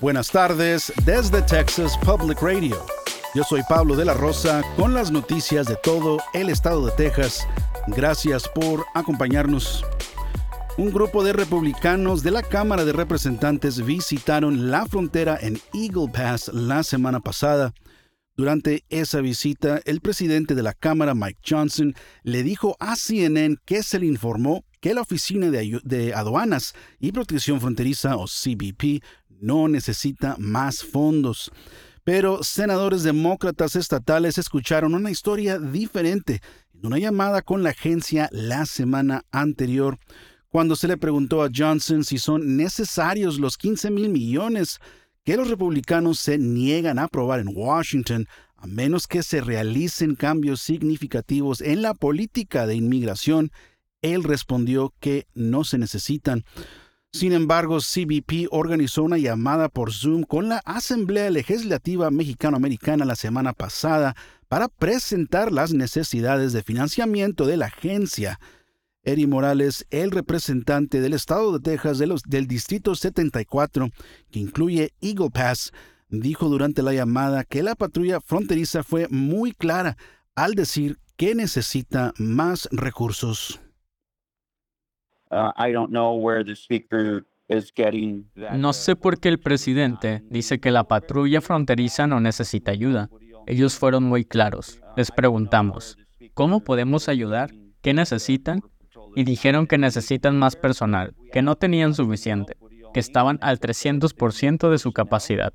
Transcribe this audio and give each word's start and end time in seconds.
Buenas 0.00 0.30
tardes 0.30 0.92
desde 1.04 1.42
Texas 1.42 1.98
Public 1.98 2.40
Radio. 2.40 2.86
Yo 3.34 3.42
soy 3.42 3.62
Pablo 3.68 3.96
de 3.96 4.04
la 4.04 4.14
Rosa 4.14 4.62
con 4.76 4.94
las 4.94 5.10
noticias 5.10 5.66
de 5.66 5.74
todo 5.82 6.18
el 6.34 6.50
estado 6.50 6.86
de 6.86 6.92
Texas. 6.92 7.48
Gracias 7.88 8.48
por 8.48 8.86
acompañarnos. 8.94 9.84
Un 10.76 10.92
grupo 10.92 11.24
de 11.24 11.32
republicanos 11.32 12.22
de 12.22 12.30
la 12.30 12.44
Cámara 12.44 12.84
de 12.84 12.92
Representantes 12.92 13.84
visitaron 13.84 14.70
la 14.70 14.86
frontera 14.86 15.36
en 15.40 15.60
Eagle 15.74 16.12
Pass 16.12 16.46
la 16.54 16.84
semana 16.84 17.18
pasada. 17.18 17.74
Durante 18.36 18.84
esa 18.90 19.20
visita, 19.20 19.80
el 19.84 20.00
presidente 20.00 20.54
de 20.54 20.62
la 20.62 20.74
Cámara, 20.74 21.16
Mike 21.16 21.40
Johnson, 21.44 21.92
le 22.22 22.44
dijo 22.44 22.76
a 22.78 22.94
CNN 22.94 23.56
que 23.64 23.82
se 23.82 23.98
le 23.98 24.06
informó 24.06 24.64
que 24.80 24.94
la 24.94 25.00
Oficina 25.00 25.50
de, 25.50 26.12
Aduanas 26.14 26.74
y 27.00 27.10
Protección 27.10 27.60
Fronteriza, 27.60 28.16
o 28.16 28.26
CBP, 28.26 29.02
no 29.40 29.68
necesita 29.68 30.36
más 30.38 30.82
fondos. 30.82 31.50
Pero 32.04 32.42
senadores 32.42 33.02
demócratas 33.02 33.76
estatales 33.76 34.38
escucharon 34.38 34.94
una 34.94 35.10
historia 35.10 35.58
diferente 35.58 36.40
en 36.72 36.86
una 36.86 36.98
llamada 36.98 37.42
con 37.42 37.62
la 37.62 37.70
agencia 37.70 38.28
la 38.32 38.66
semana 38.66 39.24
anterior, 39.30 39.98
cuando 40.48 40.76
se 40.76 40.88
le 40.88 40.96
preguntó 40.96 41.42
a 41.42 41.50
Johnson 41.54 42.04
si 42.04 42.18
son 42.18 42.56
necesarios 42.56 43.38
los 43.38 43.58
15 43.58 43.90
mil 43.90 44.08
millones 44.08 44.78
que 45.24 45.36
los 45.36 45.50
republicanos 45.50 46.18
se 46.18 46.38
niegan 46.38 46.98
a 46.98 47.04
aprobar 47.04 47.40
en 47.40 47.52
Washington 47.54 48.26
a 48.56 48.66
menos 48.66 49.06
que 49.06 49.22
se 49.22 49.40
realicen 49.40 50.16
cambios 50.16 50.60
significativos 50.60 51.60
en 51.60 51.82
la 51.82 51.94
política 51.94 52.66
de 52.66 52.74
inmigración, 52.74 53.52
él 54.02 54.24
respondió 54.24 54.94
que 54.98 55.26
no 55.34 55.64
se 55.64 55.78
necesitan. 55.78 56.44
Sin 57.12 57.32
embargo, 57.32 57.78
CBP 57.78 58.48
organizó 58.50 59.02
una 59.02 59.16
llamada 59.16 59.68
por 59.68 59.92
Zoom 59.92 60.24
con 60.24 60.48
la 60.48 60.58
Asamblea 60.58 61.30
Legislativa 61.30 62.10
Mexicano-Americana 62.10 63.06
la 63.06 63.16
semana 63.16 63.54
pasada 63.54 64.14
para 64.48 64.68
presentar 64.68 65.50
las 65.50 65.72
necesidades 65.72 66.52
de 66.52 66.62
financiamiento 66.62 67.46
de 67.46 67.56
la 67.56 67.66
agencia. 67.66 68.38
Eddie 69.02 69.26
Morales, 69.26 69.86
el 69.90 70.10
representante 70.10 71.00
del 71.00 71.14
estado 71.14 71.52
de 71.52 71.60
Texas 71.60 71.98
del 71.98 72.46
Distrito 72.46 72.94
74, 72.94 73.88
que 74.30 74.38
incluye 74.38 74.92
Eagle 75.00 75.30
Pass, 75.30 75.72
dijo 76.10 76.48
durante 76.50 76.82
la 76.82 76.92
llamada 76.92 77.44
que 77.44 77.62
la 77.62 77.74
patrulla 77.74 78.20
fronteriza 78.20 78.82
fue 78.82 79.08
muy 79.08 79.52
clara 79.52 79.96
al 80.34 80.54
decir 80.54 80.98
que 81.16 81.34
necesita 81.34 82.12
más 82.18 82.68
recursos. 82.70 83.60
No 88.52 88.72
sé 88.72 88.96
por 88.96 89.18
qué 89.18 89.28
el 89.28 89.38
presidente 89.38 90.22
dice 90.28 90.60
que 90.60 90.70
la 90.70 90.84
patrulla 90.84 91.40
fronteriza 91.40 92.06
no 92.06 92.20
necesita 92.20 92.72
ayuda. 92.72 93.08
Ellos 93.46 93.78
fueron 93.78 94.04
muy 94.04 94.24
claros. 94.24 94.80
Les 94.96 95.10
preguntamos, 95.10 95.96
¿cómo 96.34 96.60
podemos 96.60 97.08
ayudar? 97.08 97.50
¿Qué 97.80 97.94
necesitan? 97.94 98.60
Y 99.16 99.24
dijeron 99.24 99.66
que 99.66 99.78
necesitan 99.78 100.38
más 100.38 100.54
personal, 100.56 101.14
que 101.32 101.40
no 101.40 101.56
tenían 101.56 101.94
suficiente, 101.94 102.56
que 102.92 103.00
estaban 103.00 103.38
al 103.40 103.58
300% 103.58 104.68
de 104.68 104.78
su 104.78 104.92
capacidad. 104.92 105.52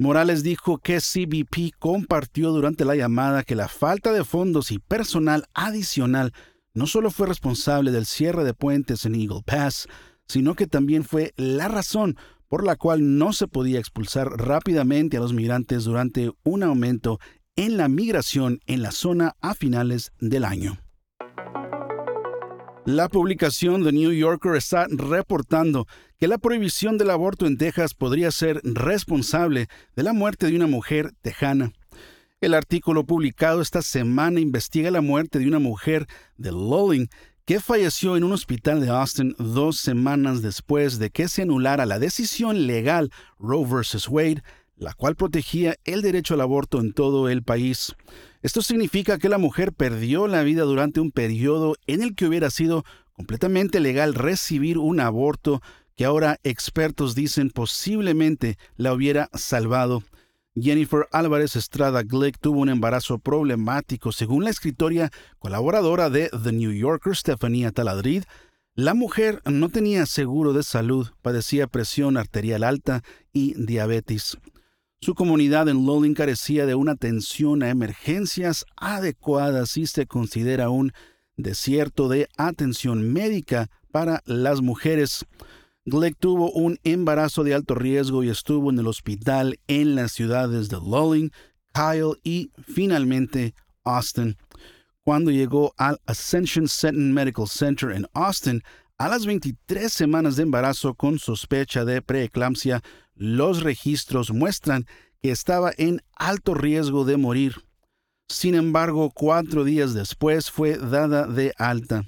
Morales 0.00 0.42
dijo 0.42 0.78
que 0.78 0.98
CBP 0.98 1.76
compartió 1.78 2.52
durante 2.52 2.86
la 2.86 2.96
llamada 2.96 3.42
que 3.42 3.54
la 3.54 3.68
falta 3.68 4.14
de 4.14 4.24
fondos 4.24 4.70
y 4.70 4.78
personal 4.78 5.44
adicional 5.52 6.32
no 6.72 6.86
solo 6.86 7.10
fue 7.10 7.26
responsable 7.26 7.90
del 7.90 8.06
cierre 8.06 8.42
de 8.42 8.54
puentes 8.54 9.04
en 9.04 9.14
Eagle 9.14 9.42
Pass, 9.44 9.88
sino 10.26 10.54
que 10.54 10.66
también 10.66 11.04
fue 11.04 11.34
la 11.36 11.68
razón 11.68 12.16
por 12.48 12.64
la 12.64 12.76
cual 12.76 13.18
no 13.18 13.34
se 13.34 13.46
podía 13.46 13.78
expulsar 13.78 14.28
rápidamente 14.28 15.18
a 15.18 15.20
los 15.20 15.34
migrantes 15.34 15.84
durante 15.84 16.32
un 16.44 16.62
aumento 16.62 17.18
en 17.54 17.76
la 17.76 17.88
migración 17.88 18.60
en 18.64 18.80
la 18.80 18.92
zona 18.92 19.36
a 19.42 19.54
finales 19.54 20.12
del 20.18 20.46
año. 20.46 20.78
La 22.86 23.10
publicación 23.10 23.84
de 23.84 23.92
New 23.92 24.10
Yorker 24.10 24.56
está 24.56 24.86
reportando 24.88 25.86
que 26.18 26.26
la 26.26 26.38
prohibición 26.38 26.96
del 26.96 27.10
aborto 27.10 27.46
en 27.46 27.58
Texas 27.58 27.92
podría 27.92 28.30
ser 28.30 28.62
responsable 28.64 29.68
de 29.94 30.02
la 30.02 30.14
muerte 30.14 30.46
de 30.46 30.56
una 30.56 30.66
mujer 30.66 31.12
tejana. 31.20 31.72
El 32.40 32.54
artículo 32.54 33.04
publicado 33.04 33.60
esta 33.60 33.82
semana 33.82 34.40
investiga 34.40 34.90
la 34.90 35.02
muerte 35.02 35.38
de 35.38 35.46
una 35.46 35.58
mujer 35.58 36.06
de 36.38 36.52
Lowing 36.52 37.10
que 37.44 37.60
falleció 37.60 38.16
en 38.16 38.24
un 38.24 38.32
hospital 38.32 38.80
de 38.80 38.88
Austin 38.88 39.34
dos 39.38 39.76
semanas 39.76 40.40
después 40.40 40.98
de 40.98 41.10
que 41.10 41.28
se 41.28 41.42
anulara 41.42 41.84
la 41.84 41.98
decisión 41.98 42.66
legal 42.66 43.10
Roe 43.38 43.66
vs. 43.66 44.08
Wade, 44.08 44.42
la 44.80 44.94
cual 44.94 45.14
protegía 45.14 45.76
el 45.84 46.00
derecho 46.02 46.34
al 46.34 46.40
aborto 46.40 46.80
en 46.80 46.92
todo 46.92 47.28
el 47.28 47.42
país. 47.42 47.94
Esto 48.42 48.62
significa 48.62 49.18
que 49.18 49.28
la 49.28 49.36
mujer 49.36 49.72
perdió 49.74 50.26
la 50.26 50.42
vida 50.42 50.62
durante 50.62 51.00
un 51.00 51.12
periodo 51.12 51.76
en 51.86 52.02
el 52.02 52.14
que 52.14 52.26
hubiera 52.26 52.50
sido 52.50 52.84
completamente 53.12 53.78
legal 53.78 54.14
recibir 54.14 54.78
un 54.78 54.98
aborto 54.98 55.60
que 55.94 56.06
ahora 56.06 56.40
expertos 56.44 57.14
dicen 57.14 57.50
posiblemente 57.50 58.56
la 58.76 58.94
hubiera 58.94 59.28
salvado. 59.34 60.02
Jennifer 60.56 61.06
Álvarez 61.12 61.56
Estrada 61.56 62.02
Glick 62.02 62.38
tuvo 62.40 62.60
un 62.60 62.70
embarazo 62.70 63.18
problemático, 63.18 64.10
según 64.10 64.44
la 64.44 64.50
escritoria 64.50 65.10
colaboradora 65.38 66.08
de 66.08 66.30
The 66.42 66.52
New 66.52 66.72
Yorker, 66.72 67.14
Stephanie 67.14 67.70
Taladrid. 67.70 68.24
La 68.74 68.94
mujer 68.94 69.42
no 69.44 69.68
tenía 69.68 70.06
seguro 70.06 70.54
de 70.54 70.62
salud, 70.62 71.08
padecía 71.20 71.66
presión 71.66 72.16
arterial 72.16 72.64
alta 72.64 73.02
y 73.32 73.54
diabetes. 73.62 74.38
Su 75.02 75.14
comunidad 75.14 75.66
en 75.70 75.86
Lowling 75.86 76.12
carecía 76.12 76.66
de 76.66 76.74
una 76.74 76.92
atención 76.92 77.62
a 77.62 77.70
emergencias 77.70 78.66
adecuada 78.76 79.64
si 79.64 79.86
se 79.86 80.06
considera 80.06 80.68
un 80.68 80.92
desierto 81.38 82.10
de 82.10 82.28
atención 82.36 83.10
médica 83.10 83.70
para 83.90 84.22
las 84.26 84.60
mujeres. 84.60 85.24
Glegg 85.86 86.18
tuvo 86.18 86.52
un 86.52 86.78
embarazo 86.84 87.44
de 87.44 87.54
alto 87.54 87.74
riesgo 87.74 88.22
y 88.22 88.28
estuvo 88.28 88.68
en 88.68 88.78
el 88.78 88.86
hospital 88.86 89.58
en 89.68 89.94
las 89.94 90.12
ciudades 90.12 90.68
de 90.68 90.76
Lowling, 90.76 91.30
Kyle 91.72 92.20
y 92.22 92.50
finalmente 92.62 93.54
Austin. 93.84 94.36
Cuando 95.02 95.30
llegó 95.30 95.72
al 95.78 95.98
Ascension 96.04 96.68
Seton 96.68 97.14
Medical 97.14 97.48
Center 97.48 97.92
en 97.92 98.06
Austin, 98.12 98.62
a 99.00 99.08
las 99.08 99.24
23 99.24 99.90
semanas 99.90 100.36
de 100.36 100.42
embarazo 100.42 100.92
con 100.92 101.18
sospecha 101.18 101.86
de 101.86 102.02
preeclampsia, 102.02 102.82
los 103.14 103.62
registros 103.62 104.30
muestran 104.30 104.84
que 105.22 105.30
estaba 105.30 105.72
en 105.78 106.02
alto 106.16 106.52
riesgo 106.52 107.06
de 107.06 107.16
morir. 107.16 107.64
Sin 108.28 108.54
embargo, 108.54 109.10
cuatro 109.10 109.64
días 109.64 109.94
después 109.94 110.50
fue 110.50 110.76
dada 110.76 111.26
de 111.26 111.54
alta. 111.56 112.04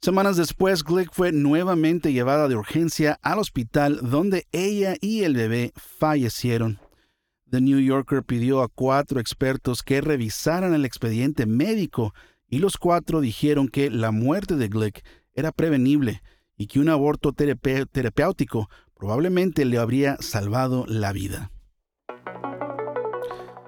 Semanas 0.00 0.36
después, 0.36 0.84
Glick 0.84 1.12
fue 1.12 1.32
nuevamente 1.32 2.12
llevada 2.12 2.46
de 2.46 2.54
urgencia 2.54 3.18
al 3.20 3.40
hospital 3.40 3.98
donde 4.00 4.46
ella 4.52 4.94
y 5.00 5.24
el 5.24 5.34
bebé 5.34 5.72
fallecieron. 5.74 6.78
The 7.50 7.60
New 7.60 7.80
Yorker 7.80 8.22
pidió 8.22 8.62
a 8.62 8.68
cuatro 8.68 9.18
expertos 9.18 9.82
que 9.82 10.00
revisaran 10.00 10.72
el 10.72 10.84
expediente 10.84 11.46
médico 11.46 12.14
y 12.46 12.60
los 12.60 12.76
cuatro 12.76 13.20
dijeron 13.20 13.66
que 13.66 13.90
la 13.90 14.12
muerte 14.12 14.54
de 14.54 14.68
Glick 14.68 15.02
era 15.34 15.52
prevenible 15.52 16.22
y 16.56 16.66
que 16.66 16.80
un 16.80 16.88
aborto 16.88 17.32
terapéutico 17.32 18.68
probablemente 18.94 19.64
le 19.64 19.78
habría 19.78 20.16
salvado 20.20 20.84
la 20.86 21.12
vida. 21.12 21.50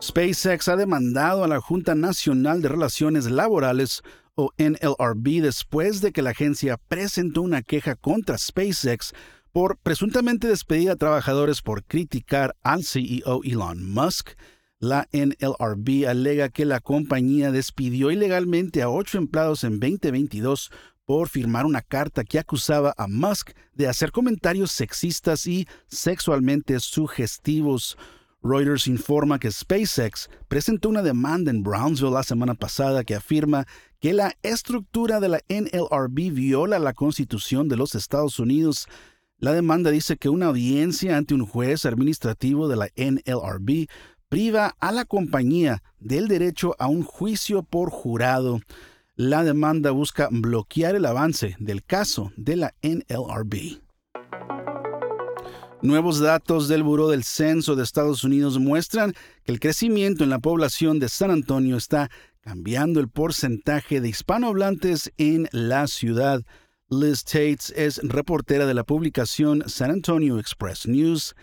SpaceX 0.00 0.68
ha 0.68 0.76
demandado 0.76 1.42
a 1.44 1.48
la 1.48 1.60
Junta 1.60 1.94
Nacional 1.94 2.62
de 2.62 2.68
Relaciones 2.68 3.30
Laborales 3.30 4.02
o 4.36 4.52
NLRB 4.56 5.42
después 5.42 6.00
de 6.00 6.12
que 6.12 6.22
la 6.22 6.30
agencia 6.30 6.76
presentó 6.76 7.42
una 7.42 7.62
queja 7.62 7.96
contra 7.96 8.38
SpaceX 8.38 9.12
por 9.52 9.76
presuntamente 9.78 10.46
despedir 10.46 10.90
a 10.90 10.96
trabajadores 10.96 11.62
por 11.62 11.82
criticar 11.82 12.54
al 12.62 12.84
CEO 12.84 13.40
Elon 13.42 13.90
Musk. 13.90 14.30
La 14.78 15.08
NLRB 15.12 16.06
alega 16.08 16.50
que 16.50 16.64
la 16.64 16.78
compañía 16.78 17.50
despidió 17.50 18.12
ilegalmente 18.12 18.82
a 18.82 18.90
ocho 18.90 19.18
empleados 19.18 19.64
en 19.64 19.80
2022 19.80 20.70
por 21.08 21.30
firmar 21.30 21.64
una 21.64 21.80
carta 21.80 22.22
que 22.22 22.38
acusaba 22.38 22.92
a 22.98 23.08
Musk 23.08 23.52
de 23.72 23.88
hacer 23.88 24.12
comentarios 24.12 24.72
sexistas 24.72 25.46
y 25.46 25.66
sexualmente 25.86 26.78
sugestivos. 26.80 27.96
Reuters 28.42 28.86
informa 28.88 29.38
que 29.38 29.50
SpaceX 29.50 30.28
presentó 30.48 30.90
una 30.90 31.02
demanda 31.02 31.50
en 31.50 31.62
Brownsville 31.62 32.12
la 32.12 32.22
semana 32.24 32.52
pasada 32.52 33.04
que 33.04 33.14
afirma 33.14 33.66
que 34.00 34.12
la 34.12 34.34
estructura 34.42 35.18
de 35.18 35.30
la 35.30 35.40
NLRB 35.48 36.30
viola 36.30 36.78
la 36.78 36.92
Constitución 36.92 37.68
de 37.68 37.78
los 37.78 37.94
Estados 37.94 38.38
Unidos. 38.38 38.86
La 39.38 39.54
demanda 39.54 39.90
dice 39.90 40.18
que 40.18 40.28
una 40.28 40.48
audiencia 40.48 41.16
ante 41.16 41.32
un 41.32 41.46
juez 41.46 41.86
administrativo 41.86 42.68
de 42.68 42.76
la 42.76 42.88
NLRB 42.98 43.88
priva 44.28 44.76
a 44.78 44.92
la 44.92 45.06
compañía 45.06 45.82
del 46.00 46.28
derecho 46.28 46.76
a 46.78 46.86
un 46.86 47.02
juicio 47.02 47.62
por 47.62 47.88
jurado. 47.88 48.60
La 49.18 49.42
demanda 49.42 49.90
busca 49.90 50.28
bloquear 50.30 50.94
el 50.94 51.04
avance 51.04 51.56
del 51.58 51.82
caso 51.82 52.30
de 52.36 52.54
la 52.54 52.74
NLRB. 52.82 53.82
Nuevos 55.82 56.20
datos 56.20 56.68
del 56.68 56.84
Buró 56.84 57.08
del 57.08 57.24
Censo 57.24 57.74
de 57.74 57.82
Estados 57.82 58.22
Unidos 58.22 58.60
muestran 58.60 59.14
que 59.42 59.50
el 59.50 59.58
crecimiento 59.58 60.22
en 60.22 60.30
la 60.30 60.38
población 60.38 61.00
de 61.00 61.08
San 61.08 61.32
Antonio 61.32 61.76
está 61.76 62.08
cambiando 62.42 63.00
el 63.00 63.08
porcentaje 63.08 64.00
de 64.00 64.08
hispanohablantes 64.08 65.12
en 65.16 65.48
la 65.50 65.88
ciudad. 65.88 66.44
Liz 66.88 67.24
Tates 67.24 67.72
es 67.74 68.00
reportera 68.04 68.66
de 68.66 68.74
la 68.74 68.84
publicación 68.84 69.64
San 69.66 69.90
Antonio 69.90 70.38
Express 70.38 70.86
News. 70.86 71.34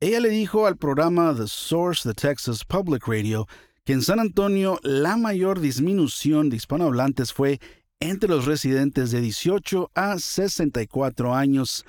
Ella 0.00 0.20
le 0.20 0.30
dijo 0.30 0.66
al 0.66 0.78
programa 0.78 1.34
The 1.36 1.48
Source 1.48 2.08
de 2.08 2.14
Texas 2.14 2.64
Public 2.64 3.06
Radio 3.06 3.46
que 3.84 3.92
en 3.92 4.02
San 4.02 4.20
Antonio 4.20 4.78
la 4.82 5.16
mayor 5.16 5.60
disminución 5.60 6.50
de 6.50 6.56
hispanohablantes 6.56 7.32
fue 7.32 7.60
entre 8.00 8.28
los 8.28 8.46
residentes 8.46 9.10
de 9.10 9.20
18 9.20 9.90
a 9.94 10.18
64 10.18 11.34
años. 11.34 11.84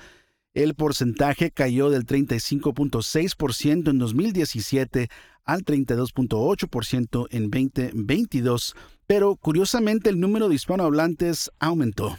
El 0.54 0.74
porcentaje 0.74 1.50
cayó 1.50 1.88
del 1.88 2.06
35.6% 2.06 3.90
en 3.90 3.98
2017 3.98 5.08
al 5.44 5.64
32.8% 5.64 7.26
en 7.30 7.50
2022, 7.50 8.76
pero 9.06 9.36
curiosamente 9.36 10.10
el 10.10 10.20
número 10.20 10.48
de 10.48 10.54
hispanohablantes 10.54 11.50
aumentó. 11.58 12.16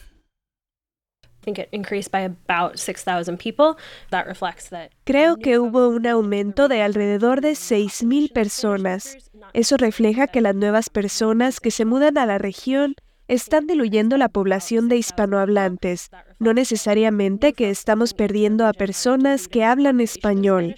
Creo 5.03 5.35
que 5.35 5.59
hubo 5.59 5.89
un 5.89 6.07
aumento 6.07 6.69
de 6.69 6.81
alrededor 6.81 7.41
de 7.41 7.51
6.000 7.51 8.31
personas. 8.31 9.17
Eso 9.53 9.77
refleja 9.77 10.27
que 10.27 10.41
las 10.41 10.55
nuevas 10.55 10.89
personas 10.89 11.59
que 11.59 11.71
se 11.71 11.85
mudan 11.85 12.17
a 12.17 12.25
la 12.25 12.37
región 12.37 12.95
están 13.27 13.67
diluyendo 13.67 14.17
la 14.17 14.29
población 14.29 14.89
de 14.89 14.97
hispanohablantes, 14.97 16.09
no 16.39 16.53
necesariamente 16.53 17.53
que 17.53 17.69
estamos 17.69 18.13
perdiendo 18.13 18.67
a 18.67 18.73
personas 18.73 19.47
que 19.47 19.63
hablan 19.63 20.01
español. 20.01 20.75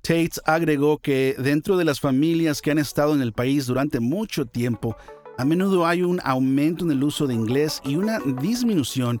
Tate 0.00 0.30
agregó 0.44 0.98
que 0.98 1.34
dentro 1.38 1.78
de 1.78 1.84
las 1.84 1.98
familias 1.98 2.60
que 2.60 2.70
han 2.70 2.78
estado 2.78 3.14
en 3.14 3.22
el 3.22 3.32
país 3.32 3.66
durante 3.66 4.00
mucho 4.00 4.44
tiempo, 4.44 4.96
a 5.38 5.44
menudo 5.44 5.86
hay 5.86 6.02
un 6.02 6.20
aumento 6.22 6.84
en 6.84 6.90
el 6.90 7.02
uso 7.02 7.26
de 7.26 7.34
inglés 7.34 7.80
y 7.84 7.96
una 7.96 8.18
disminución 8.20 9.20